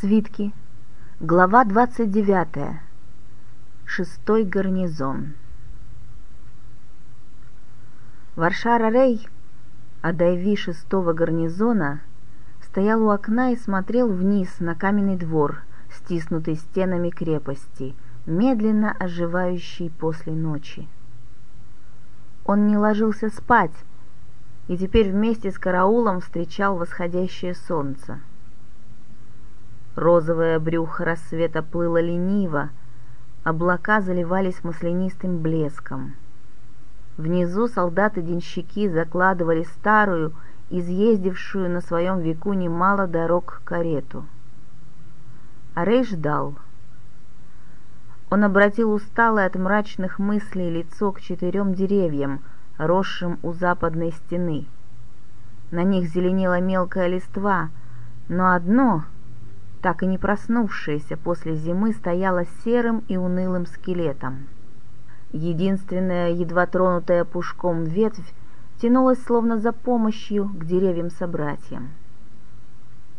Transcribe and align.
Свитки. 0.00 0.52
Глава 1.20 1.64
29. 1.64 2.80
Шестой 3.84 4.44
гарнизон. 4.44 5.34
Варшара 8.34 8.90
Рей, 8.90 9.28
Адайви 10.02 10.56
шестого 10.56 11.12
гарнизона, 11.12 12.00
стоял 12.60 13.04
у 13.04 13.10
окна 13.10 13.52
и 13.52 13.56
смотрел 13.56 14.08
вниз 14.08 14.58
на 14.58 14.74
каменный 14.74 15.16
двор, 15.16 15.62
стиснутый 15.92 16.56
стенами 16.56 17.10
крепости, 17.10 17.94
медленно 18.26 18.90
оживающий 18.98 19.90
после 19.90 20.32
ночи. 20.32 20.88
Он 22.44 22.66
не 22.66 22.76
ложился 22.76 23.28
спать, 23.30 23.76
и 24.66 24.76
теперь 24.76 25.12
вместе 25.12 25.52
с 25.52 25.58
караулом 25.58 26.20
встречал 26.20 26.76
восходящее 26.76 27.54
солнце— 27.54 28.18
Розовое 29.96 30.58
брюхо 30.58 31.04
рассвета 31.04 31.62
плыло 31.62 32.00
лениво, 32.00 32.70
облака 33.44 34.00
заливались 34.00 34.64
маслянистым 34.64 35.38
блеском. 35.38 36.14
Внизу 37.16 37.68
солдаты-денщики 37.68 38.88
закладывали 38.88 39.62
старую, 39.62 40.32
изъездившую 40.70 41.70
на 41.70 41.80
своем 41.80 42.18
веку 42.18 42.54
немало 42.54 43.06
дорог 43.06 43.62
карету. 43.64 44.24
Арей 45.74 46.02
ждал. 46.02 46.56
Он 48.30 48.42
обратил 48.42 48.92
усталое 48.92 49.46
от 49.46 49.54
мрачных 49.54 50.18
мыслей 50.18 50.70
лицо 50.70 51.12
к 51.12 51.20
четырем 51.20 51.72
деревьям, 51.72 52.40
росшим 52.78 53.38
у 53.44 53.52
западной 53.52 54.10
стены. 54.10 54.66
На 55.70 55.84
них 55.84 56.08
зеленела 56.08 56.60
мелкая 56.60 57.06
листва, 57.06 57.68
но 58.28 58.54
одно— 58.54 59.04
так 59.84 60.02
и 60.02 60.06
не 60.06 60.16
проснувшаяся 60.16 61.18
после 61.18 61.56
зимы, 61.56 61.92
стояла 61.92 62.46
серым 62.64 63.04
и 63.06 63.18
унылым 63.18 63.66
скелетом. 63.66 64.46
Единственная, 65.30 66.30
едва 66.30 66.64
тронутая 66.66 67.26
пушком 67.26 67.84
ветвь, 67.84 68.32
тянулась 68.80 69.22
словно 69.22 69.58
за 69.58 69.72
помощью 69.72 70.48
к 70.48 70.64
деревьям-собратьям. 70.64 71.90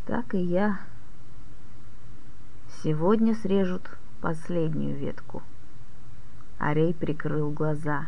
Так 0.08 0.34
и 0.34 0.40
я. 0.40 0.80
Сегодня 2.82 3.36
срежут 3.36 3.88
последнюю 4.22 4.98
ветку. 4.98 5.44
Арей 6.58 6.96
прикрыл 6.96 7.52
глаза. 7.52 8.08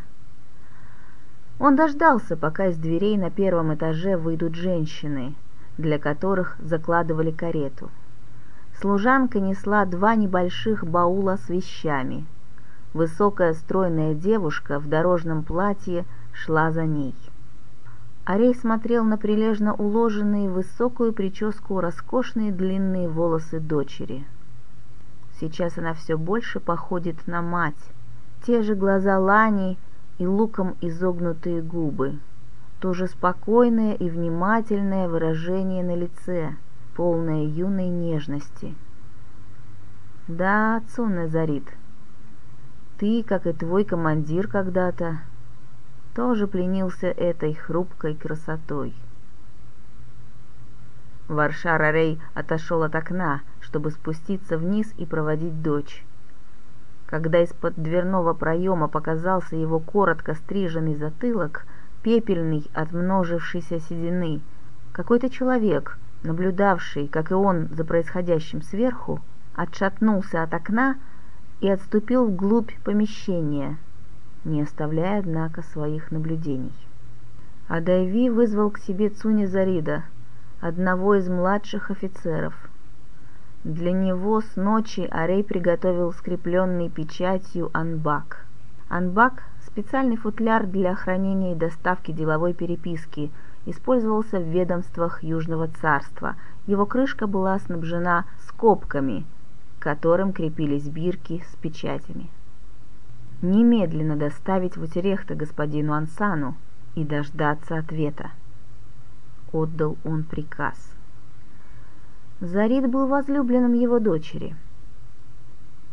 Он 1.59 1.75
дождался, 1.75 2.35
пока 2.35 2.69
из 2.69 2.77
дверей 2.77 3.17
на 3.17 3.29
первом 3.29 3.75
этаже 3.75 4.17
выйдут 4.17 4.55
женщины, 4.55 5.35
для 5.77 5.99
которых 5.99 6.57
закладывали 6.59 7.29
карету— 7.29 7.91
Служанка 8.79 9.39
несла 9.39 9.85
два 9.85 10.13
небольших 10.13 10.85
баула 10.85 11.37
с 11.37 11.49
вещами. 11.49 12.27
Высокая 12.93 13.55
стройная 13.55 14.13
девушка 14.13 14.77
в 14.77 14.87
дорожном 14.87 15.41
платье 15.41 16.05
шла 16.31 16.71
за 16.71 16.85
ней. 16.85 17.15
Арей 18.23 18.53
смотрел 18.53 19.03
на 19.03 19.17
прилежно 19.17 19.73
уложенные 19.73 20.47
в 20.47 20.53
высокую 20.53 21.11
прическу 21.11 21.79
роскошные 21.79 22.51
длинные 22.51 23.09
волосы 23.09 23.59
дочери. 23.59 24.25
Сейчас 25.39 25.79
она 25.79 25.95
все 25.95 26.15
больше 26.15 26.59
походит 26.59 27.25
на 27.25 27.41
мать. 27.41 27.91
Те 28.45 28.61
же 28.61 28.75
глаза 28.75 29.17
Лани 29.17 29.79
и 30.19 30.27
луком 30.27 30.75
изогнутые 30.81 31.63
губы. 31.63 32.19
То 32.79 32.93
же 32.93 33.07
спокойное 33.07 33.95
и 33.95 34.07
внимательное 34.07 35.07
выражение 35.07 35.83
на 35.83 35.95
лице— 35.95 36.53
полная 36.97 37.43
юной 37.43 37.89
нежности. 37.89 38.73
Да, 40.27 40.81
Цунне 40.89 41.27
Зарит, 41.27 41.71
ты, 42.97 43.23
как 43.23 43.45
и 43.45 43.53
твой 43.53 43.85
командир 43.85 44.47
когда-то, 44.47 45.19
тоже 46.15 46.47
пленился 46.47 47.05
этой 47.05 47.53
хрупкой 47.53 48.15
красотой. 48.15 48.95
Варшар 51.27 51.79
Арей 51.79 52.19
отошел 52.33 52.81
от 52.81 52.95
окна, 52.95 53.41
чтобы 53.59 53.91
спуститься 53.91 54.57
вниз 54.57 54.91
и 54.97 55.05
проводить 55.05 55.61
дочь. 55.61 56.03
Когда 57.05 57.43
из-под 57.43 57.75
дверного 57.75 58.33
проема 58.33 58.87
показался 58.87 59.55
его 59.55 59.79
коротко 59.79 60.33
стриженный 60.33 60.95
затылок, 60.95 61.67
пепельный 62.01 62.65
от 62.73 62.91
множившейся 62.91 63.79
седины, 63.79 64.41
какой-то 64.93 65.29
человек, 65.29 65.99
наблюдавший, 66.23 67.07
как 67.07 67.31
и 67.31 67.33
он, 67.33 67.67
за 67.71 67.83
происходящим 67.83 68.61
сверху, 68.61 69.21
отшатнулся 69.55 70.43
от 70.43 70.53
окна 70.53 70.97
и 71.61 71.69
отступил 71.69 72.27
вглубь 72.27 72.71
помещения, 72.83 73.77
не 74.43 74.61
оставляя, 74.61 75.19
однако, 75.19 75.63
своих 75.63 76.11
наблюдений. 76.11 76.73
Адайви 77.67 78.29
вызвал 78.29 78.71
к 78.71 78.79
себе 78.79 79.09
Цуни 79.09 79.45
Зарида, 79.45 80.03
одного 80.61 81.15
из 81.15 81.27
младших 81.27 81.91
офицеров. 81.91 82.53
Для 83.63 83.91
него 83.91 84.41
с 84.41 84.55
ночи 84.55 85.07
Арей 85.11 85.43
приготовил 85.43 86.13
скрепленный 86.13 86.89
печатью 86.89 87.69
анбак. 87.73 88.45
Анбак– 88.87 89.43
специальный 89.67 90.15
футляр 90.15 90.65
для 90.65 90.95
хранения 90.95 91.53
и 91.53 91.57
доставки 91.57 92.11
деловой 92.11 92.53
переписки– 92.53 93.31
использовался 93.67 94.39
в 94.39 94.43
ведомствах 94.43 95.23
Южного 95.23 95.67
царства. 95.67 96.35
Его 96.67 96.85
крышка 96.85 97.27
была 97.27 97.59
снабжена 97.59 98.25
скобками, 98.47 99.25
к 99.77 99.83
которым 99.83 100.31
крепились 100.31 100.87
бирки 100.87 101.43
с 101.51 101.55
печатями. 101.57 102.29
Немедленно 103.41 104.15
доставить 104.15 104.77
в 104.77 104.83
Утерехта 104.83 105.35
господину 105.35 105.93
Ансану 105.93 106.55
и 106.95 107.03
дождаться 107.03 107.77
ответа. 107.77 108.31
Отдал 109.51 109.97
он 110.05 110.23
приказ. 110.23 110.93
Зарид 112.39 112.89
был 112.89 113.07
возлюбленным 113.07 113.73
его 113.73 113.99
дочери. 113.99 114.55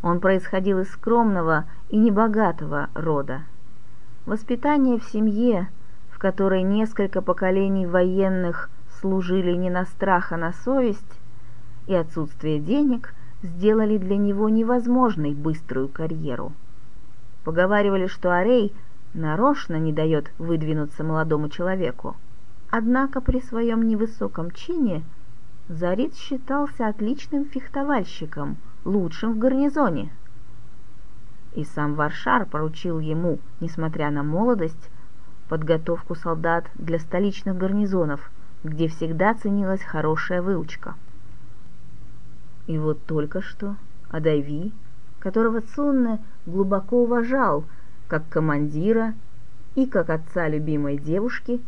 Он 0.00 0.20
происходил 0.20 0.80
из 0.80 0.90
скромного 0.90 1.64
и 1.88 1.96
небогатого 1.96 2.88
рода. 2.94 3.42
Воспитание 4.26 4.98
в 4.98 5.04
семье– 5.04 5.68
которой 6.24 6.62
несколько 6.62 7.20
поколений 7.20 7.86
военных 7.86 8.70
служили 8.98 9.52
не 9.52 9.68
на 9.68 9.84
страх, 9.84 10.32
а 10.32 10.38
на 10.38 10.54
совесть, 10.54 11.20
и 11.86 11.94
отсутствие 11.94 12.60
денег 12.60 13.12
сделали 13.42 13.98
для 13.98 14.16
него 14.16 14.48
невозможной 14.48 15.34
быструю 15.34 15.86
карьеру. 15.86 16.52
Поговаривали, 17.44 18.06
что 18.06 18.34
Арей 18.34 18.72
нарочно 19.12 19.78
не 19.78 19.92
дает 19.92 20.32
выдвинуться 20.38 21.04
молодому 21.04 21.50
человеку. 21.50 22.16
Однако 22.70 23.20
при 23.20 23.42
своем 23.42 23.86
невысоком 23.86 24.50
чине 24.50 25.02
Зарит 25.68 26.16
считался 26.16 26.88
отличным 26.88 27.44
фехтовальщиком, 27.44 28.56
лучшим 28.86 29.34
в 29.34 29.38
гарнизоне. 29.38 30.10
И 31.54 31.64
сам 31.64 31.94
Варшар 31.96 32.46
поручил 32.46 32.98
ему, 32.98 33.40
несмотря 33.60 34.10
на 34.10 34.22
молодость, 34.22 34.88
подготовку 35.48 36.14
солдат 36.14 36.66
для 36.76 36.98
столичных 36.98 37.56
гарнизонов, 37.56 38.30
где 38.62 38.88
всегда 38.88 39.34
ценилась 39.34 39.82
хорошая 39.82 40.40
выучка. 40.40 40.94
И 42.66 42.78
вот 42.78 43.04
только 43.04 43.42
что 43.42 43.76
Адайви, 44.10 44.72
которого 45.18 45.60
Цунне 45.60 46.18
глубоко 46.46 47.02
уважал 47.02 47.64
как 48.08 48.28
командира 48.28 49.14
и 49.74 49.86
как 49.86 50.08
отца 50.08 50.48
любимой 50.48 50.96
девушки, 50.96 51.60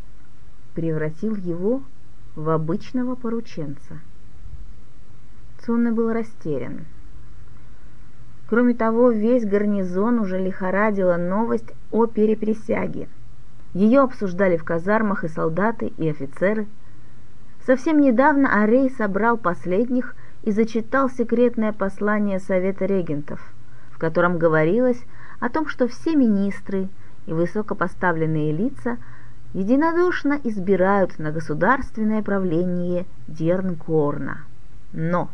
превратил 0.75 1.34
его 1.37 1.82
в 2.34 2.48
обычного 2.48 3.14
порученца. 3.14 4.00
Цунне 5.60 5.91
был 5.91 6.12
растерян. 6.12 6.87
Кроме 8.49 8.75
того, 8.75 9.11
весь 9.11 9.44
гарнизон 9.44 10.20
уже 10.20 10.38
лихорадила 10.38 11.17
новость 11.17 11.72
о 11.90 12.06
переприсяге– 12.06 13.08
ее 13.76 14.00
обсуждали 14.00 14.56
в 14.56 14.64
казармах 14.64 15.25
и 15.25 15.28
солдаты, 15.28 15.93
и 15.99 16.08
офицеры. 16.08 16.67
Совсем 17.67 18.00
недавно 18.00 18.62
Арей 18.62 18.90
собрал 18.90 19.37
последних 19.37 20.17
и 20.44 20.50
зачитал 20.50 21.11
секретное 21.11 21.75
послание 21.75 22.40
Совета 22.40 22.87
регентов, 22.87 23.38
в 23.90 23.99
котором 23.99 24.38
говорилось 24.38 25.02
о 25.40 25.50
том, 25.50 25.69
что 25.69 25.88
все 25.88 26.17
министры 26.17 26.88
и 27.26 27.34
высокопоставленные 27.34 28.50
лица 28.50 28.96
единодушно 29.52 30.40
избирают 30.43 31.19
на 31.19 31.31
государственное 31.31 32.22
правление 32.22 33.05
Дернкорна. 33.29 34.38
Но, 34.94 35.29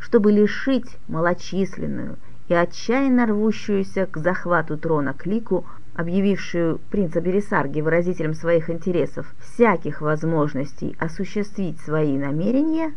чтобы 0.00 0.32
лишить 0.32 0.98
малочисленную 1.06 2.16
и 2.48 2.54
отчаянно 2.54 3.26
рвущуюся 3.26 4.06
к 4.06 4.16
захвату 4.16 4.76
трона 4.76 5.12
клику 5.12 5.64
объявившую 6.00 6.80
принца 6.90 7.20
Бересарги 7.20 7.80
выразителем 7.82 8.34
своих 8.34 8.70
интересов 8.70 9.26
всяких 9.38 10.00
возможностей 10.00 10.96
осуществить 10.98 11.78
свои 11.80 12.16
намерения, 12.16 12.92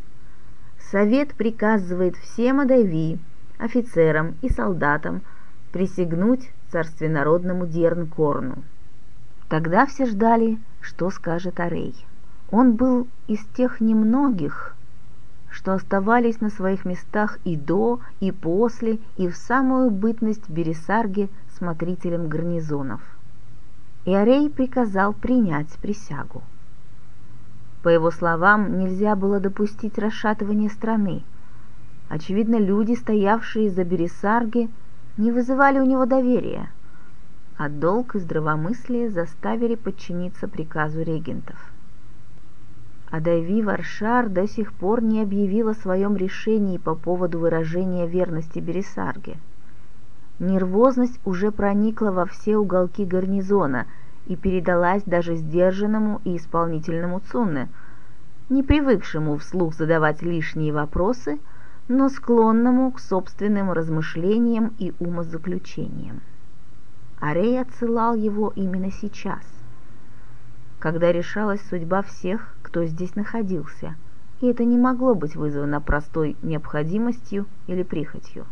Совет 0.90 1.34
приказывает 1.34 2.16
всем 2.16 2.62
Адави, 2.62 3.20
офицерам 3.58 4.36
и 4.42 4.50
солдатам 4.50 5.22
присягнуть 5.72 6.50
царственнородному 6.72 7.68
Дернкорну. 7.68 8.64
Тогда 9.50 9.86
все 9.86 10.06
ждали, 10.06 10.58
что 10.82 11.10
скажет 11.10 11.60
Арей. 11.60 11.96
Он 12.52 12.74
был 12.74 13.08
из 13.28 13.44
тех 13.56 13.82
немногих, 13.82 14.76
что 15.64 15.76
оставались 15.76 16.42
на 16.42 16.50
своих 16.50 16.84
местах 16.84 17.40
и 17.46 17.56
до, 17.56 18.02
и 18.20 18.34
после, 18.34 19.00
и 19.16 19.30
в 19.30 19.36
самую 19.38 19.92
бытность 19.92 20.50
Бересарге 20.50 21.30
смотрителем 21.58 22.28
гарнизонов. 22.28 23.00
И 24.04 24.14
Арей 24.14 24.50
приказал 24.50 25.14
принять 25.14 25.70
присягу. 25.82 26.44
По 27.82 27.88
его 27.88 28.12
словам, 28.12 28.78
нельзя 28.78 29.16
было 29.16 29.40
допустить 29.40 29.98
расшатывания 29.98 30.68
страны. 30.68 31.24
Очевидно, 32.10 32.58
люди, 32.58 32.96
стоявшие 32.96 33.70
за 33.70 33.86
Бересарги, 33.86 34.70
не 35.16 35.32
вызывали 35.32 35.80
у 35.80 35.86
него 35.86 36.06
доверия, 36.06 36.72
а 37.58 37.70
долг 37.70 38.16
и 38.16 38.20
здравомыслие 38.20 39.10
заставили 39.10 39.76
подчиниться 39.76 40.50
приказу 40.50 41.04
регентов. 41.04 41.73
Адайви 43.14 43.62
Варшар 43.62 44.28
до 44.28 44.48
сих 44.48 44.74
пор 44.74 45.04
не 45.04 45.22
объявил 45.22 45.70
о 45.70 45.76
своем 45.76 46.18
решении 46.18 46.80
по 46.80 46.96
поводу 46.96 47.38
выражения 47.38 48.08
верности 48.08 48.58
Бересарге. 48.58 49.38
Нервозность 50.40 51.20
уже 51.24 51.52
проникла 51.52 52.10
во 52.10 52.26
все 52.26 52.58
уголки 52.58 53.06
гарнизона 53.06 53.86
и 54.26 54.36
передалась 54.36 55.04
даже 55.04 55.36
сдержанному 55.36 56.22
и 56.24 56.38
исполнительному 56.38 57.20
Цунне, 57.20 57.70
не 58.50 58.64
привыкшему 58.64 59.38
вслух 59.38 59.76
задавать 59.76 60.24
лишние 60.24 60.74
вопросы, 60.74 61.38
но 61.88 62.10
склонному 62.10 62.92
к 62.92 63.00
собственным 63.00 63.72
размышлениям 63.72 64.74
и 64.80 64.92
умозаключениям. 64.98 66.22
Арей 67.20 67.62
отсылал 67.62 68.16
его 68.16 68.52
именно 68.56 68.90
сейчас, 68.92 69.44
когда 70.80 71.12
решалась 71.12 71.62
судьба 71.70 72.02
всех, 72.02 72.56
кто 72.74 72.86
здесь 72.86 73.16
находился, 73.16 73.96
и 74.42 74.48
это 74.48 74.66
не 74.66 74.80
могло 74.80 75.14
быть 75.14 75.36
вызвано 75.36 75.80
простой 75.80 76.36
необходимостью 76.42 77.46
или 77.68 77.84
прихотью. 77.84 78.48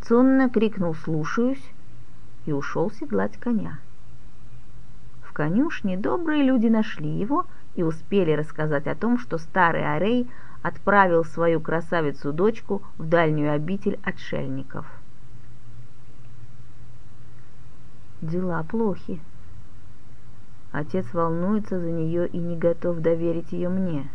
Цунна 0.00 0.48
крикнул 0.48 0.94
«слушаюсь» 0.94 1.62
и 2.46 2.52
ушел 2.52 2.90
седлать 2.90 3.36
коня. 3.36 3.78
В 5.20 5.34
конюшне 5.34 5.98
добрые 5.98 6.42
люди 6.42 6.68
нашли 6.68 7.10
его 7.10 7.44
и 7.74 7.82
успели 7.82 8.32
рассказать 8.32 8.86
о 8.86 8.94
том, 8.94 9.18
что 9.18 9.36
старый 9.36 9.84
Арей 9.84 10.26
отправил 10.62 11.26
свою 11.26 11.60
красавицу-дочку 11.60 12.80
в 12.96 13.06
дальнюю 13.06 13.52
обитель 13.52 14.00
отшельников. 14.02 14.86
Дела 18.22 18.62
плохи, 18.62 19.20
Отец 20.72 21.06
волнуется 21.12 21.80
за 21.80 21.90
нее 21.90 22.28
и 22.28 22.38
не 22.38 22.56
готов 22.56 22.98
доверить 22.98 23.52
ее 23.52 23.68
мне. 23.68 24.08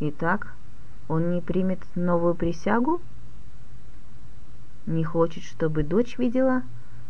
Итак, 0.00 0.54
он 1.08 1.30
не 1.30 1.40
примет 1.40 1.80
новую 1.96 2.34
присягу? 2.34 3.00
Не 4.86 5.02
хочет, 5.02 5.42
чтобы 5.42 5.82
дочь 5.82 6.18
видела, 6.18 6.62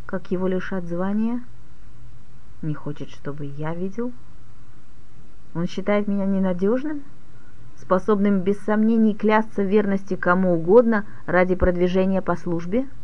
как 0.06 0.30
его 0.30 0.48
лишат 0.48 0.84
звания? 0.84 1.42
Не 2.62 2.74
хочет, 2.74 3.10
чтобы 3.10 3.44
я 3.44 3.74
видел? 3.74 4.12
Он 5.54 5.66
считает 5.66 6.08
меня 6.08 6.24
ненадежным, 6.24 7.02
способным 7.76 8.40
без 8.40 8.58
сомнений 8.60 9.14
клясться 9.14 9.62
в 9.62 9.66
верности 9.66 10.16
кому 10.16 10.54
угодно 10.54 11.04
ради 11.26 11.54
продвижения 11.54 12.22
по 12.22 12.36
службе?— 12.36 12.88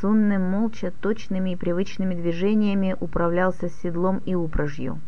Цунне 0.00 0.38
молча, 0.38 0.92
точными 1.00 1.50
и 1.50 1.56
привычными 1.56 2.14
движениями 2.14 2.96
управлялся 3.00 3.68
седлом 3.68 4.22
и 4.24 4.36
упряжью. 4.36 5.00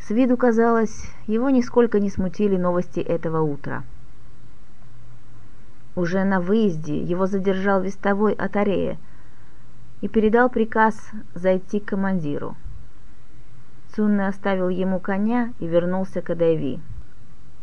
С 0.00 0.08
виду 0.08 0.38
казалось, 0.38 1.10
его 1.26 1.50
нисколько 1.50 2.00
не 2.00 2.08
смутили 2.08 2.56
новости 2.56 3.00
этого 3.00 3.42
утра. 3.42 3.84
Уже 5.94 6.24
на 6.24 6.40
выезде 6.40 6.98
его 6.98 7.26
задержал 7.26 7.82
вестовой 7.82 8.32
от 8.32 8.56
Арея 8.56 8.96
и 10.00 10.08
передал 10.08 10.48
приказ 10.48 11.10
зайти 11.34 11.78
к 11.80 11.86
командиру. 11.86 12.56
Цунне 13.94 14.26
оставил 14.26 14.70
ему 14.70 15.00
коня 15.00 15.52
и 15.58 15.66
вернулся 15.66 16.22
к 16.22 16.30
Адайви. 16.30 16.80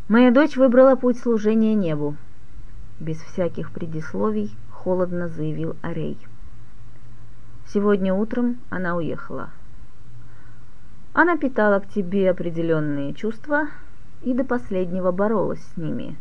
«Моя 0.10 0.30
дочь 0.30 0.58
выбрала 0.58 0.96
путь 0.96 1.18
служения 1.18 1.74
небу», 1.74 2.16
без 3.00 3.18
всяких 3.18 3.72
предисловий 3.72 4.56
холодно 4.84 5.30
заявил 5.30 5.76
Арей. 5.82 6.18
Сегодня 7.68 8.14
утром 8.14 8.58
она 8.70 8.96
уехала. 8.96 9.50
Она 11.14 11.38
питала 11.38 11.80
к 11.80 11.88
тебе 11.88 12.30
определенные 12.30 13.14
чувства 13.14 13.68
и 14.24 14.34
до 14.34 14.44
последнего 14.44 15.12
боролась 15.12 15.64
с 15.74 15.78
ними. 15.78 16.18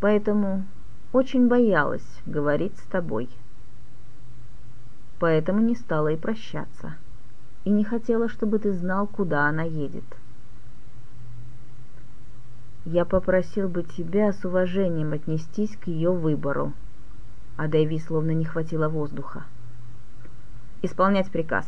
Поэтому 0.00 0.64
очень 1.12 1.48
боялась 1.48 2.06
говорить 2.26 2.76
с 2.78 2.82
тобой. 2.82 3.28
Поэтому 5.18 5.60
не 5.60 5.76
стала 5.76 6.08
и 6.08 6.16
прощаться. 6.16 6.96
И 7.64 7.70
не 7.70 7.84
хотела, 7.84 8.28
чтобы 8.28 8.58
ты 8.58 8.72
знал, 8.72 9.06
куда 9.06 9.46
она 9.46 9.62
едет. 9.62 10.04
Я 12.84 13.04
попросил 13.04 13.68
бы 13.68 13.84
тебя 13.84 14.32
с 14.32 14.44
уважением 14.44 15.12
отнестись 15.12 15.76
к 15.76 15.86
ее 15.86 16.10
выбору, 16.10 16.72
а 17.56 17.68
Дэви 17.68 17.98
словно 17.98 18.32
не 18.32 18.44
хватило 18.44 18.88
воздуха. 18.88 19.44
«Исполнять 20.82 21.30
приказ». 21.30 21.66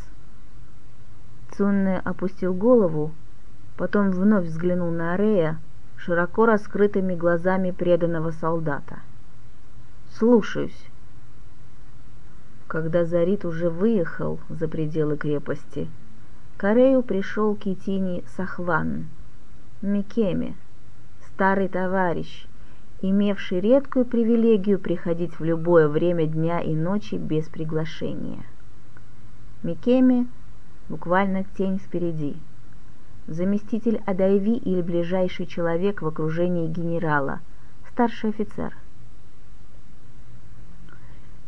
Цунне 1.56 2.00
опустил 2.04 2.52
голову, 2.52 3.12
потом 3.76 4.10
вновь 4.10 4.46
взглянул 4.46 4.90
на 4.90 5.14
Арея 5.14 5.58
широко 5.96 6.46
раскрытыми 6.46 7.14
глазами 7.14 7.70
преданного 7.70 8.30
солдата. 8.32 8.98
«Слушаюсь». 10.10 10.88
Когда 12.66 13.04
Зарит 13.04 13.44
уже 13.44 13.70
выехал 13.70 14.40
за 14.48 14.68
пределы 14.68 15.16
крепости, 15.16 15.88
к 16.56 16.64
Арею 16.64 17.02
пришел 17.02 17.54
Китини 17.54 18.24
Сахван, 18.36 19.06
Микеме, 19.82 20.54
старый 21.26 21.68
товарищ, 21.68 22.46
имевший 23.10 23.60
редкую 23.60 24.06
привилегию 24.06 24.78
приходить 24.78 25.38
в 25.38 25.44
любое 25.44 25.88
время 25.88 26.26
дня 26.26 26.60
и 26.60 26.74
ночи 26.74 27.16
без 27.16 27.46
приглашения. 27.48 28.44
Микеми 29.62 30.26
буквально 30.88 31.44
тень 31.56 31.78
впереди. 31.78 32.36
Заместитель 33.26 34.00
Адайви 34.06 34.56
или 34.56 34.80
ближайший 34.80 35.46
человек 35.46 36.00
в 36.00 36.06
окружении 36.06 36.66
генерала, 36.66 37.40
старший 37.90 38.30
офицер. 38.30 38.74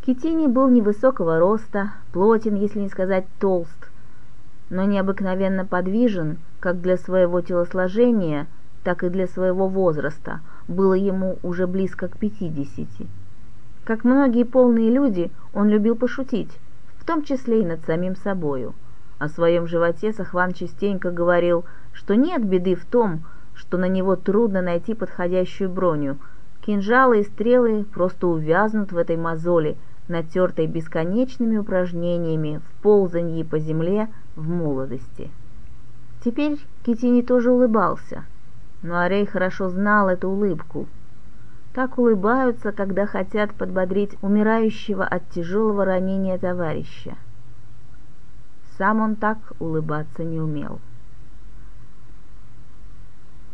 Китини 0.05 0.47
был 0.47 0.69
невысокого 0.69 1.39
роста, 1.39 1.93
плотен, 2.13 2.55
если 2.55 2.81
не 2.81 2.89
сказать 2.89 3.27
толст, 3.41 3.91
но 4.69 4.85
необыкновенно 4.85 5.65
подвижен 5.65 6.39
как 6.61 6.83
для 6.83 6.99
своего 6.99 7.41
телосложения, 7.41 8.47
так 8.87 9.03
и 9.03 9.09
для 9.09 9.27
своего 9.27 9.67
возраста– 9.67 10.41
было 10.69 10.95
ему 10.95 11.39
уже 11.43 11.67
близко 11.67 12.09
к 12.09 12.19
пятидесяти. 12.19 13.07
Как 13.85 14.05
многие 14.05 14.45
полные 14.45 14.91
люди, 14.91 15.31
он 15.55 15.69
любил 15.69 15.97
пошутить, 15.97 16.51
в 16.99 17.05
том 17.05 17.23
числе 17.23 17.63
и 17.63 17.67
над 17.67 17.85
самим 17.85 18.17
собою. 18.17 18.75
О 19.19 19.29
своем 19.29 19.67
животе 19.67 20.13
Сахван 20.13 20.53
частенько 20.53 21.11
говорил, 21.11 21.65
что 21.93 22.15
нет 22.15 22.45
беды 22.45 22.75
в 22.75 22.85
том, 22.85 23.25
что 23.55 23.79
на 23.79 23.89
него 23.89 24.17
трудно 24.17 24.61
найти 24.61 24.93
подходящую 24.95 25.71
броню. 25.71 26.17
Кинжалы 26.65 27.21
и 27.21 27.25
стрелы 27.25 27.85
просто 27.85 28.27
увязнут 28.27 28.93
в 28.93 28.97
этой 28.97 29.17
мозоли, 29.17 29.77
натертой 30.09 30.67
бесконечными 30.67 31.57
упражнениями 31.57 32.61
в 32.65 32.83
ползанье 32.83 33.45
по 33.45 33.59
земле 33.59 34.09
в 34.35 34.49
молодости. 34.49 35.31
Теперь 36.25 36.59
Китини 36.85 37.23
тоже 37.23 37.51
улыбался– 37.51 38.25
но 38.87 39.01
Арей 39.01 39.27
хорошо 39.27 39.69
знал 39.69 40.09
эту 40.09 40.29
улыбку. 40.29 40.87
Так 41.75 41.99
улыбаются, 41.99 42.73
когда 42.73 43.05
хотят 43.05 43.53
подбодрить 43.53 44.17
умирающего 44.23 45.05
от 45.05 45.29
тяжелого 45.31 45.85
ранения 45.85 46.39
товарища. 46.39 47.17
Сам 48.79 49.01
он 49.01 49.17
так 49.17 49.39
улыбаться 49.59 50.23
не 50.23 50.41
умел. 50.41 50.81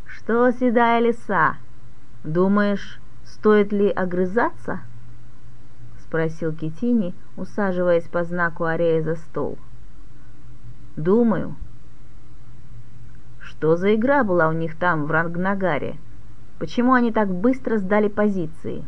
«Что, 0.04 0.50
седая 0.52 1.00
лиса, 1.00 1.56
думаешь, 2.22 3.00
стоит 3.24 3.72
ли 3.72 3.88
огрызаться?»— 3.88 4.80
спросил 6.04 6.52
Китини, 6.52 7.14
усаживаясь 7.36 8.06
по 8.06 8.22
знаку 8.22 8.64
Арея 8.64 9.02
за 9.02 9.16
стол. 9.16 9.58
«Думаю», 10.96 11.56
что 13.62 13.76
за 13.76 13.94
игра 13.94 14.24
была 14.24 14.48
у 14.48 14.52
них 14.52 14.74
там, 14.76 15.06
в 15.06 15.10
Рангнагаре? 15.12 15.96
Почему 16.58 16.94
они 16.94 17.12
так 17.12 17.32
быстро 17.32 17.78
сдали 17.78 18.08
позиции? 18.08 18.84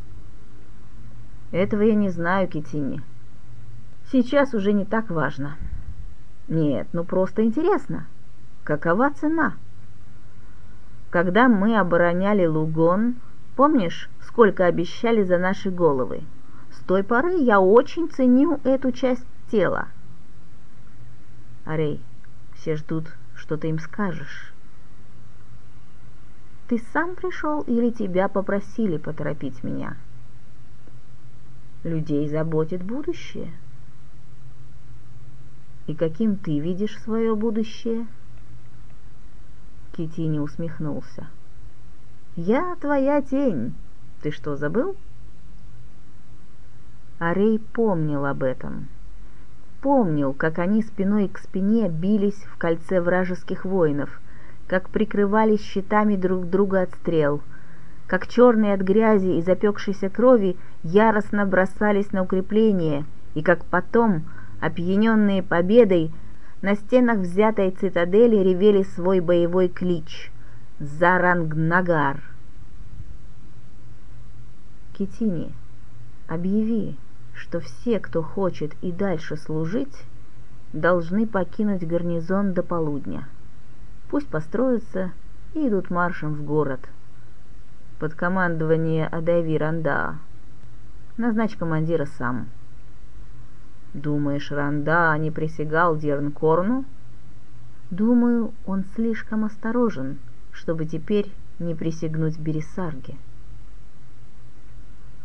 Этого 1.52 1.82
я 1.82 1.94
не 1.94 2.08
знаю, 2.08 2.48
Китини. 2.48 3.00
Сейчас 4.10 4.52
уже 4.52 4.72
не 4.72 4.84
так 4.84 5.10
важно. 5.10 5.54
Нет, 6.48 6.88
ну 6.92 7.04
просто 7.04 7.44
интересно. 7.44 8.08
Какова 8.64 9.12
цена? 9.12 9.52
Когда 11.10 11.46
мы 11.46 11.78
обороняли 11.78 12.44
Лугон, 12.44 13.14
помнишь, 13.54 14.10
сколько 14.26 14.66
обещали 14.66 15.22
за 15.22 15.38
наши 15.38 15.70
головы? 15.70 16.22
С 16.72 16.80
той 16.80 17.04
поры 17.04 17.34
я 17.36 17.60
очень 17.60 18.10
ценю 18.10 18.58
эту 18.64 18.90
часть 18.90 19.24
тела. 19.52 19.86
Арей, 21.64 22.00
все 22.54 22.74
ждут, 22.74 23.06
что 23.36 23.56
ты 23.56 23.68
им 23.68 23.78
скажешь. 23.78 24.50
Ты 26.68 26.82
сам 26.92 27.14
пришел 27.14 27.60
или 27.62 27.90
тебя 27.90 28.28
попросили 28.28 28.96
поторопить 28.96 29.62
меня? 29.62 29.96
Людей 31.82 32.28
заботит 32.28 32.82
будущее. 32.82 33.52
И 35.86 35.94
каким 35.94 36.36
ты 36.36 36.58
видишь 36.58 36.98
свое 37.02 37.36
будущее? 37.36 38.06
Китини 39.92 40.38
усмехнулся. 40.38 41.28
Я 42.36 42.76
твоя 42.80 43.20
тень. 43.20 43.74
Ты 44.22 44.30
что, 44.30 44.56
забыл? 44.56 44.96
Арей 47.18 47.58
помнил 47.58 48.24
об 48.24 48.42
этом. 48.42 48.88
Помнил, 49.82 50.32
как 50.32 50.58
они 50.58 50.82
спиной 50.82 51.28
к 51.28 51.38
спине 51.38 51.90
бились 51.90 52.42
в 52.44 52.56
кольце 52.56 53.02
вражеских 53.02 53.66
воинов, 53.66 54.20
как 54.66 54.88
прикрывались 54.88 55.62
щитами 55.62 56.16
друг 56.16 56.48
друга 56.48 56.82
от 56.82 56.94
стрел, 56.94 57.42
как 58.06 58.26
черные 58.26 58.74
от 58.74 58.80
грязи 58.80 59.38
и 59.38 59.42
запекшейся 59.42 60.08
крови 60.08 60.56
яростно 60.82 61.46
бросались 61.46 62.12
на 62.12 62.22
укрепление, 62.22 63.04
и 63.34 63.42
как 63.42 63.64
потом, 63.64 64.24
опьяненные 64.60 65.42
победой, 65.42 66.12
на 66.62 66.76
стенах 66.76 67.18
взятой 67.18 67.70
цитадели 67.70 68.36
ревели 68.36 68.82
свой 68.82 69.20
боевой 69.20 69.68
клич 69.68 70.30
«Зарангнагар». 70.78 72.22
Китини, 74.96 75.52
объяви, 76.28 76.96
что 77.34 77.60
все, 77.60 77.98
кто 77.98 78.22
хочет 78.22 78.72
и 78.80 78.92
дальше 78.92 79.36
служить, 79.36 80.04
должны 80.72 81.26
покинуть 81.26 81.86
гарнизон 81.86 82.52
до 82.54 82.62
полудня. 82.62 83.26
Пусть 84.08 84.28
построятся 84.28 85.12
и 85.54 85.68
идут 85.68 85.90
маршем 85.90 86.34
в 86.34 86.44
город. 86.44 86.80
Под 87.98 88.14
командование 88.14 89.06
Адайви 89.06 89.56
Ранда. 89.56 90.16
Назначь 91.16 91.56
командира 91.56 92.06
сам. 92.06 92.48
Думаешь, 93.94 94.50
Ранда 94.50 95.16
не 95.18 95.30
присягал 95.30 95.96
Дернкорну? 95.96 96.84
Думаю, 97.90 98.52
он 98.66 98.84
слишком 98.96 99.44
осторожен, 99.44 100.18
чтобы 100.50 100.84
теперь 100.84 101.32
не 101.60 101.74
присягнуть 101.74 102.38
Бересарге. 102.38 103.14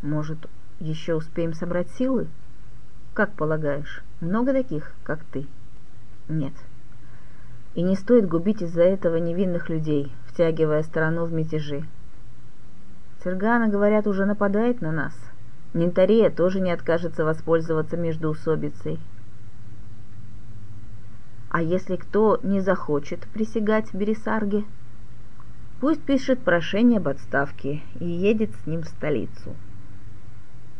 Может, 0.02 0.48
еще 0.80 1.16
успеем 1.16 1.54
собрать 1.54 1.90
силы? 1.92 2.28
Как 3.16 3.34
полагаешь, 3.34 4.04
много 4.22 4.54
таких, 4.54 4.94
как 5.04 5.24
ты? 5.26 5.48
Нет. 6.28 6.54
И 7.76 7.82
не 7.82 7.96
стоит 7.96 8.28
губить 8.28 8.62
из-за 8.62 8.84
этого 8.84 9.18
невинных 9.18 9.70
людей, 9.70 10.12
втягивая 10.26 10.84
страну 10.84 11.26
в 11.26 11.34
мятежи. 11.34 11.86
Сергана, 13.24 13.68
говорят, 13.68 14.08
уже 14.08 14.26
нападает 14.26 14.82
на 14.82 14.92
нас. 14.92 15.14
Нинтария 15.74 16.30
тоже 16.30 16.62
не 16.62 16.72
откажется 16.72 17.26
воспользоваться 17.26 17.98
междоусобицей. 17.98 19.00
А 21.50 21.62
если 21.62 21.96
кто 21.96 22.40
не 22.44 22.62
захочет 22.62 23.28
присягать 23.28 23.94
Бересарге, 23.94 24.64
пусть 25.80 26.02
пишет 26.02 26.40
прошение 26.40 26.98
об 26.98 27.08
отставке 27.08 27.82
и 28.00 28.06
едет 28.06 28.52
с 28.56 28.68
ним 28.68 28.84
в 28.84 28.88
столицу. 28.88 29.56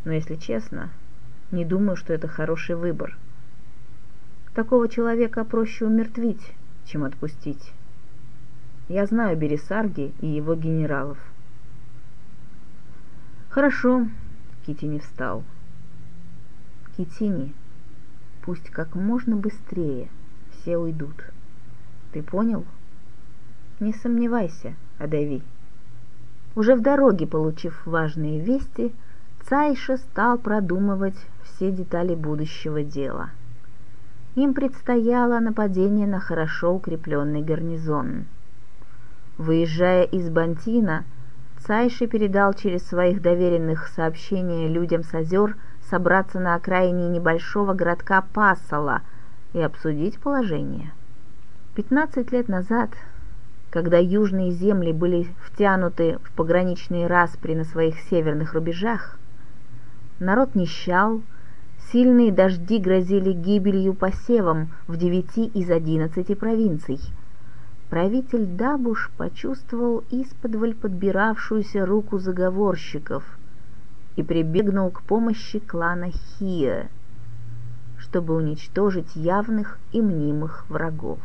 Но 0.04 0.12
если 0.12 0.36
честно, 0.36 0.90
не 1.50 1.64
думаю, 1.64 1.96
что 1.96 2.12
это 2.12 2.28
хороший 2.28 2.76
выбор. 2.76 3.18
Такого 4.54 4.88
человека 4.88 5.44
проще 5.44 5.86
умертвить, 5.86 6.54
чем 6.84 7.04
отпустить. 7.04 7.72
Я 8.88 9.06
знаю 9.06 9.36
Бересарги 9.36 10.12
и 10.20 10.26
его 10.26 10.54
генералов. 10.54 11.18
Хорошо, 13.48 14.08
Китини 14.66 14.98
встал. 14.98 15.44
Китини, 16.96 17.52
пусть 18.42 18.70
как 18.70 18.94
можно 18.94 19.36
быстрее 19.36 20.08
все 20.52 20.76
уйдут. 20.76 21.24
Ты 22.12 22.22
понял? 22.22 22.64
Не 23.78 23.92
сомневайся, 23.92 24.74
Адави. 24.98 25.42
Уже 26.56 26.74
в 26.74 26.82
дороге, 26.82 27.26
получив 27.26 27.86
важные 27.86 28.40
вести, 28.40 28.92
Цайша 29.48 29.96
стал 29.96 30.36
продумывать 30.36 31.16
все 31.44 31.70
детали 31.70 32.14
будущего 32.14 32.82
дела– 32.82 33.30
им 34.34 34.54
предстояло 34.54 35.40
нападение 35.40 36.06
на 36.06 36.20
хорошо 36.20 36.74
укрепленный 36.74 37.42
гарнизон. 37.42 38.26
Выезжая 39.38 40.04
из 40.04 40.28
Бантина, 40.30 41.04
Цайши 41.58 42.06
передал 42.06 42.54
через 42.54 42.86
своих 42.86 43.20
доверенных 43.20 43.88
сообщения 43.88 44.68
людям 44.68 45.02
с 45.02 45.12
озер 45.14 45.56
собраться 45.90 46.40
на 46.40 46.54
окраине 46.54 47.08
небольшого 47.08 47.74
городка 47.74 48.24
Пассала 48.32 49.02
и 49.52 49.60
обсудить 49.60 50.18
положение. 50.18 50.92
Пятнадцать 51.74 52.32
лет 52.32 52.48
назад, 52.48 52.90
когда 53.70 53.98
южные 53.98 54.52
земли 54.52 54.92
были 54.92 55.28
втянуты 55.44 56.18
в 56.22 56.32
пограничные 56.32 57.06
распри 57.06 57.54
на 57.54 57.64
своих 57.64 58.00
северных 58.00 58.54
рубежах, 58.54 59.18
народ 60.18 60.54
нищал, 60.54 61.20
Сильные 61.92 62.30
дожди 62.30 62.78
грозили 62.78 63.32
гибелью 63.32 63.94
посевам 63.94 64.68
в 64.86 64.96
девяти 64.96 65.46
из 65.46 65.70
одиннадцати 65.70 66.36
провинций. 66.36 67.00
Правитель 67.88 68.46
Дабуш 68.46 69.10
почувствовал 69.16 70.04
исподволь 70.10 70.74
подбиравшуюся 70.74 71.84
руку 71.84 72.20
заговорщиков 72.20 73.24
и 74.14 74.22
прибегнул 74.22 74.90
к 74.90 75.02
помощи 75.02 75.58
клана 75.58 76.12
Хия, 76.12 76.88
чтобы 77.98 78.36
уничтожить 78.36 79.16
явных 79.16 79.80
и 79.90 80.00
мнимых 80.00 80.70
врагов. 80.70 81.18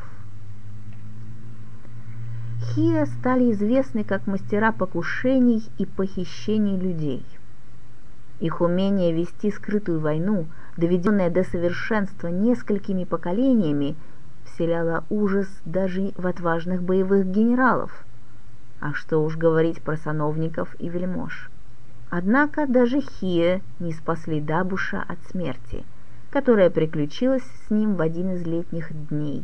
Хия 2.74 3.06
стали 3.06 3.52
известны 3.52 4.04
как 4.04 4.26
мастера 4.26 4.72
покушений 4.72 5.64
и 5.78 5.86
похищений 5.86 6.80
людей. 6.80 7.24
Их 8.46 8.62
умение 8.62 9.12
вести 9.12 9.50
скрытую 9.50 10.00
войну, 10.00 10.46
доведенное 10.78 11.32
до 11.32 11.44
совершенства 11.44 12.28
несколькими 12.28 13.04
поколениями, 13.04 13.96
вселяло 14.44 15.04
ужас 15.10 15.48
даже 15.66 16.12
в 16.16 16.28
отважных 16.28 16.84
боевых 16.84 17.26
генералов. 17.26 18.06
А 18.80 18.94
что 18.94 19.18
уж 19.24 19.36
говорить 19.36 19.82
про 19.82 19.98
сановников 19.98 20.76
и 20.78 20.90
вельмож. 20.90 21.50
Однако 22.12 22.68
даже 22.68 23.02
Хия 23.02 23.62
не 23.80 23.94
спасли 23.94 24.40
Дабуша 24.40 25.04
от 25.08 25.18
смерти, 25.32 25.84
которая 26.30 26.70
приключилась 26.70 27.50
с 27.66 27.72
ним 27.72 27.96
в 27.96 28.02
один 28.02 28.36
из 28.36 28.46
летних 28.46 28.90
дней. 29.10 29.44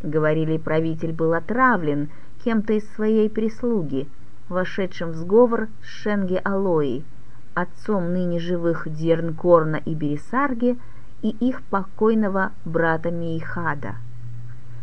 Говорили, 0.00 0.58
правитель 0.58 1.12
был 1.12 1.34
отравлен 1.34 2.08
кем-то 2.44 2.74
из 2.74 2.88
своей 2.94 3.28
прислуги, 3.28 4.06
вошедшим 4.48 5.10
в 5.10 5.16
сговор 5.16 5.66
с 5.82 5.86
Шенге 5.86 6.38
Алои, 6.38 7.02
отцом 7.54 8.12
ныне 8.12 8.38
живых 8.38 8.86
Дернкорна 8.86 9.76
и 9.76 9.94
Бересарги 9.94 10.78
и 11.22 11.30
их 11.30 11.62
покойного 11.62 12.52
брата 12.64 13.10
Мейхада. 13.10 13.94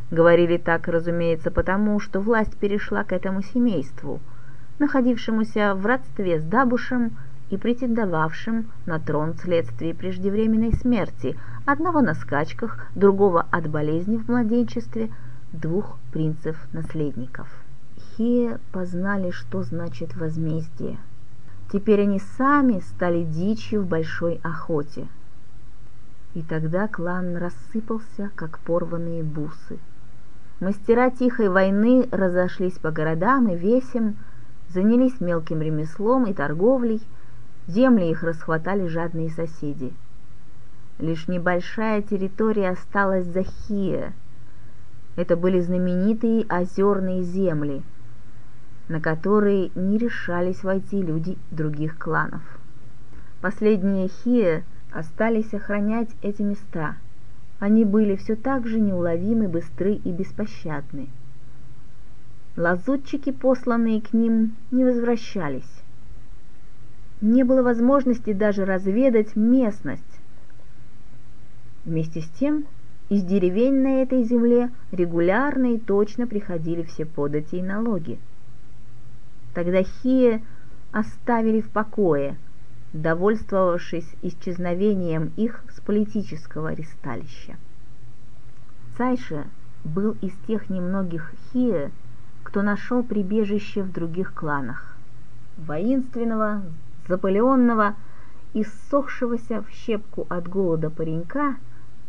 Говорили 0.09 0.57
так, 0.57 0.87
разумеется, 0.87 1.51
потому, 1.51 1.99
что 1.99 2.19
власть 2.19 2.57
перешла 2.57 3.03
к 3.03 3.13
этому 3.13 3.43
семейству, 3.43 4.19
находившемуся 4.79 5.75
в 5.75 5.85
родстве 5.85 6.39
с 6.39 6.43
Дабушем 6.43 7.17
и 7.49 7.57
претендовавшим 7.57 8.71
на 8.85 8.99
трон 8.99 9.33
вследствие 9.33 9.93
преждевременной 9.93 10.73
смерти, 10.73 11.37
одного 11.65 12.01
на 12.01 12.13
скачках, 12.13 12.87
другого 12.95 13.45
от 13.51 13.69
болезни 13.69 14.17
в 14.17 14.27
младенчестве, 14.27 15.09
двух 15.53 15.97
принцев-наследников. 16.11 17.47
Хе 18.17 18.57
познали, 18.71 19.31
что 19.31 19.63
значит 19.63 20.15
возмездие– 20.15 20.97
Теперь 21.71 22.01
они 22.01 22.19
сами 22.37 22.81
стали 22.81 23.23
дичью 23.23 23.83
в 23.83 23.87
большой 23.87 24.41
охоте. 24.43 25.07
И 26.33 26.41
тогда 26.41 26.89
клан 26.89 27.37
рассыпался, 27.37 28.29
как 28.35 28.59
порванные 28.59 29.23
бусы. 29.23 29.79
Мастера 30.59 31.09
тихой 31.09 31.47
войны 31.47 32.07
разошлись 32.11 32.77
по 32.77 32.91
городам 32.91 33.47
и 33.47 33.55
весям, 33.55 34.17
занялись 34.69 35.21
мелким 35.21 35.61
ремеслом 35.61 36.25
и 36.25 36.33
торговлей, 36.33 37.01
земли 37.67 38.09
их 38.11 38.23
расхватали 38.23 38.87
жадные 38.87 39.29
соседи. 39.29 39.93
Лишь 40.99 41.29
небольшая 41.29 42.01
территория 42.01 42.69
осталась 42.69 43.25
за 43.25 43.43
Хия. 43.43 44.13
Это 45.15 45.37
были 45.37 45.61
знаменитые 45.61 46.45
озерные 46.49 47.23
земли, 47.23 47.81
на 48.91 48.99
которые 48.99 49.71
не 49.73 49.97
решались 49.97 50.63
войти 50.63 51.01
люди 51.01 51.37
других 51.49 51.97
кланов. 51.97 52.41
Последние 53.39 54.09
Хия 54.09 54.65
остались 54.91 55.53
охранять 55.53 56.09
эти 56.21 56.41
места. 56.41 56.97
Они 57.59 57.85
были 57.85 58.17
все 58.17 58.35
так 58.35 58.67
же 58.67 58.81
неуловимы, 58.81 59.47
быстры 59.47 59.93
и 59.93 60.11
беспощадны. 60.11 61.07
Лазутчики, 62.57 63.31
посланные 63.31 64.01
к 64.01 64.11
ним, 64.11 64.57
не 64.71 64.83
возвращались. 64.83 65.81
Не 67.21 67.43
было 67.43 67.63
возможности 67.63 68.33
даже 68.33 68.65
разведать 68.65 69.37
местность. 69.37 70.19
Вместе 71.85 72.19
с 72.19 72.27
тем, 72.31 72.65
из 73.07 73.23
деревень 73.23 73.83
на 73.83 74.01
этой 74.01 74.23
земле 74.23 74.69
регулярно 74.91 75.75
и 75.75 75.79
точно 75.79 76.27
приходили 76.27 76.83
все 76.83 77.05
подати 77.05 77.55
и 77.55 77.61
налоги. 77.61 78.19
Тогда 79.53 79.83
Хия 79.83 80.41
оставили 80.91 81.61
в 81.61 81.69
покое, 81.69 82.37
довольствовавшись 82.93 84.15
исчезновением 84.21 85.31
их 85.35 85.63
с 85.69 85.79
политического 85.81 86.73
ристалища. 86.73 87.57
Цайша 88.97 89.45
был 89.83 90.15
из 90.21 90.33
тех 90.47 90.69
немногих 90.69 91.33
Хия, 91.51 91.91
кто 92.43 92.61
нашел 92.61 93.03
прибежище 93.03 93.83
в 93.83 93.91
других 93.91 94.33
кланах. 94.33 94.95
Воинственного, 95.57 96.63
запыленного 97.07 97.95
и 98.53 98.63
ссохшегося 98.63 99.61
в 99.61 99.69
щепку 99.69 100.25
от 100.29 100.47
голода 100.47 100.89
паренька, 100.89 101.55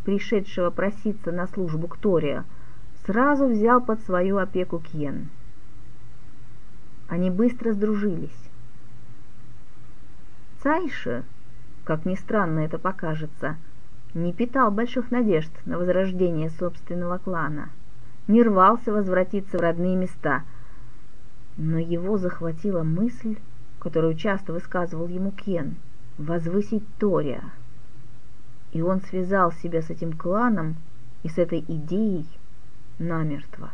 пришедшего 0.05 0.71
проситься 0.71 1.33
на 1.33 1.47
службу 1.47 1.87
к 1.87 1.97
Тория, 1.97 2.45
сразу 3.07 3.47
взял 3.47 3.81
под 3.81 4.01
свою 4.03 4.39
опеку 4.39 4.79
Кьен. 4.79 5.29
Они 7.13 7.29
быстро 7.29 7.75
сдружились. 7.75 8.31
Цайша, 10.63 11.25
как 11.85 12.07
ни 12.07 12.15
странно 12.15 12.61
это 12.61 12.79
покажется, 12.79 13.57
не 14.15 14.33
питал 14.33 14.71
больших 14.71 15.11
надежд 15.11 15.53
на 15.67 15.77
возрождение 15.77 16.49
собственного 16.49 17.19
клана– 17.19 17.69
не 18.29 18.43
рвался 18.43 18.93
возвратиться 18.93 19.59
в 19.59 19.61
родные 19.61 19.97
места. 19.97 20.43
Но 21.57 21.79
его 21.79 22.17
захватила 22.19 22.83
мысль, 22.83 23.37
которую 23.79 24.15
часто 24.15 24.53
высказывал 24.53 25.09
ему 25.09 25.33
Кен, 25.33 25.77
возвысить 26.19 26.85
Тория. 26.99 27.43
И 28.73 28.81
он 28.81 29.03
связал 29.03 29.53
себя 29.53 29.83
с 29.83 29.91
этим 29.91 30.13
кланом 30.13 30.77
и 31.25 31.29
с 31.29 31.37
этой 31.37 31.61
идеей 31.61 32.27
намертво. 32.99 33.71